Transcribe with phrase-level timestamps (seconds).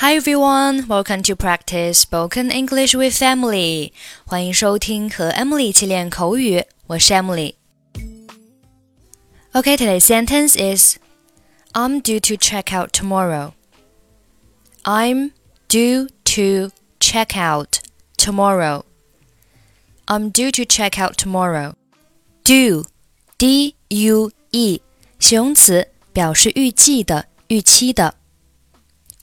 [0.00, 3.92] Hi everyone, welcome to practice spoken English with Emily.
[4.24, 7.54] 欢迎收听和 Emily 一起练口语，我是 Emily。
[9.52, 10.98] Okay, today's sentence is
[11.72, 13.54] I'm due to check out tomorrow.
[14.84, 15.32] I'm
[15.68, 16.70] due to
[17.00, 17.80] check out
[18.16, 18.84] tomorrow.
[20.06, 21.74] I'm due to check out tomorrow.
[22.44, 22.84] Due,
[23.36, 24.80] D U E，
[25.18, 28.14] 形容词，表示预计的、预期的。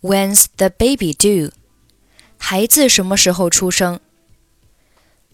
[0.05, 1.53] When's the baby due?
[2.39, 4.01] 孩子什么时候出生？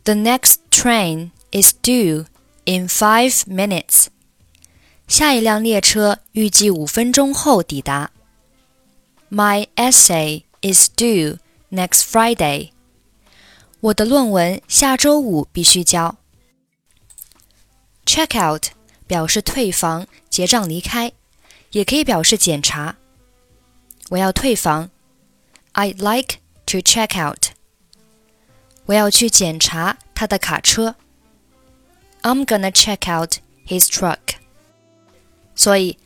[0.04, 2.26] The next train is due
[2.64, 4.06] in five minutes.
[5.06, 8.10] 下一辆列车预计五分钟后抵达。
[9.30, 11.38] My essay is due
[11.70, 12.70] next Friday.
[13.80, 16.16] 我的论文下周五必须交。
[18.04, 18.66] Check out
[19.06, 21.12] 表示退房、结账离开，
[21.70, 22.96] 也可以表示检查。
[24.10, 24.90] 我要退房。
[25.74, 27.48] I'd like to check out.
[28.86, 30.94] 我要去检查他的卡车。
[32.22, 34.36] I'm gonna check out his truck.
[35.54, 35.98] 所以，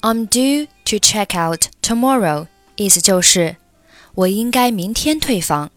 [0.00, 3.56] I'm due to check out tomorrow，意思就是
[4.14, 5.70] 我应该明天退房。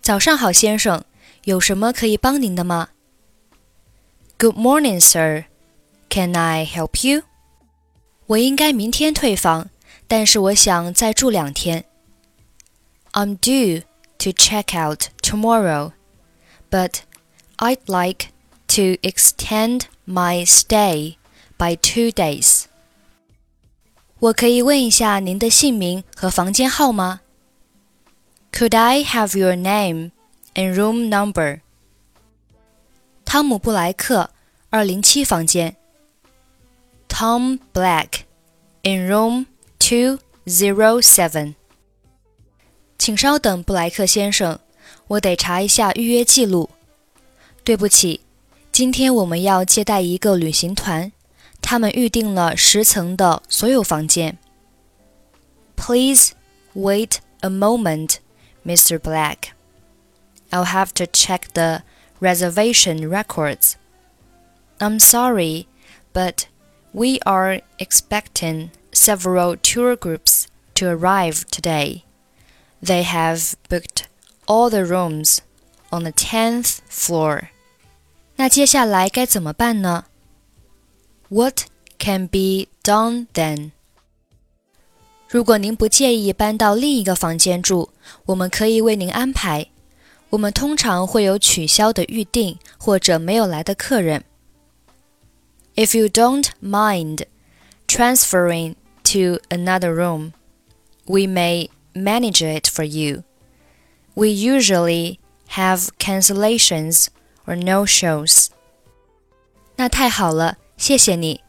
[0.00, 1.04] 早上好，先生，
[1.44, 2.88] 有什么可以帮您的吗？
[4.38, 5.44] Good morning, sir.
[6.08, 7.22] Can I help you?
[8.26, 9.70] 我应该明天退房，
[10.06, 11.84] 但是我想再住两天。
[13.12, 13.82] I'm due
[14.18, 15.92] to check out tomorrow,
[16.70, 17.00] but
[17.56, 18.28] I'd like
[18.68, 21.16] to extend my stay
[21.58, 22.64] by two days.
[24.20, 27.20] 我可以问一下您的姓名和房间号吗？
[28.52, 30.12] Could I have your name
[30.54, 31.60] and room number?
[33.24, 34.30] 汤姆·布莱克，
[34.70, 35.76] 二零七房间。
[37.14, 38.24] Tom Black
[38.82, 39.46] in room
[39.78, 41.54] two zero seven。
[42.98, 44.58] 请稍等，布莱克先生，
[45.08, 46.70] 我得查一下预约记录。
[47.64, 48.20] 对不起，
[48.72, 51.12] 今天我们要接待一个旅行团，
[51.60, 54.38] 他们预定了十层的所有房间。
[55.76, 56.32] Please
[56.74, 58.16] wait a moment,
[58.64, 58.98] Mr.
[58.98, 59.52] Black.
[60.50, 61.82] I'll have to check the
[62.20, 63.74] reservation records.
[64.78, 65.66] I'm sorry,
[66.12, 66.44] but
[66.94, 72.04] we are expecting several tour groups to arrive today.
[72.82, 74.08] They have booked
[74.46, 75.40] all the rooms
[75.90, 77.48] on the 10th floor.
[78.36, 80.04] 那接下来该怎么办呢？
[81.28, 81.64] What
[81.98, 83.72] can be done then?
[85.28, 87.90] 如果您不介意搬到另一个房间住，
[88.26, 89.66] 我们可以为您安排。
[90.30, 94.24] 我们通常会有取消的预定或者没有来的客人。
[95.76, 97.24] if you don't mind
[97.86, 100.34] transferring to another room,
[101.06, 103.24] we may manage it for you.
[104.14, 105.18] We usually
[105.50, 107.08] have cancellations
[107.46, 108.50] or no shows.
[109.76, 111.40] 那太好了，谢谢你。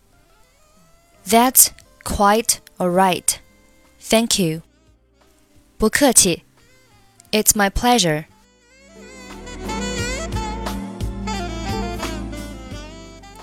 [1.28, 1.68] That's
[2.04, 3.36] quite alright.
[4.00, 4.62] Thank you.
[5.78, 6.44] 不客气。
[7.32, 8.26] It's my pleasure.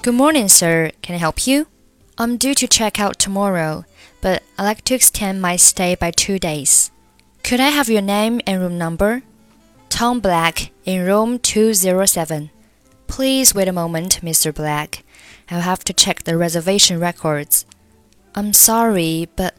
[0.03, 0.91] Good morning, sir.
[1.02, 1.68] Can I help you?
[2.18, 3.86] I'm due to check out tomorrow,
[4.19, 6.91] but I'd like to extend my stay by two days.
[7.41, 9.24] Could I have your name and room number?
[9.88, 12.52] Tom Black in room 207.
[13.08, 14.53] Please wait a moment, Mr.
[14.53, 15.06] Black.
[15.50, 17.66] I'll have to check the reservation records.
[18.35, 19.56] I'm sorry, but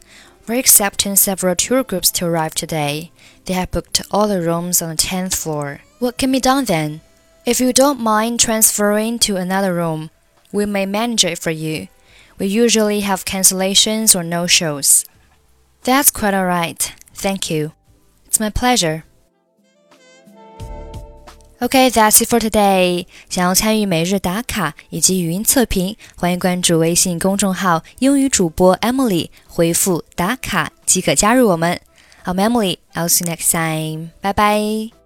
[0.46, 3.12] we're accepting several tour groups to arrive today.
[3.46, 5.80] They have booked all the rooms on the 10th floor.
[6.00, 7.00] What can be done then?
[7.46, 10.10] If you don't mind transferring to another room,
[10.53, 11.87] we may manage it for you.
[12.37, 15.03] We usually have cancellations or no shows.
[15.83, 16.93] That's quite alright.
[17.13, 17.73] Thank you.
[18.27, 19.03] It's my pleasure.
[21.61, 23.05] Okay, that's it for today.
[23.29, 31.81] 想要参与每日打卡以及语音测评，欢迎关注微信公众号“英语主播 Emily”，回复“打卡”即可加入我们。
[32.23, 32.77] I'm Emily.
[32.93, 34.11] I'll see you next time.
[34.21, 35.02] Bye bye.